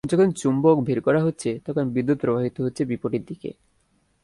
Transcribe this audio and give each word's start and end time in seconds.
যখন 0.03 0.31
চুম্বক 0.31 0.77
বের 0.83 0.99
করা 1.01 1.19
হচ্ছে, 1.23 1.49
তখন 1.65 1.85
বিদ্যুৎ 1.89 2.17
প্রবাহিত 2.19 2.57
হচ্ছে 2.61 2.81
বিপরীত 2.85 3.23
দিকে। 3.27 3.49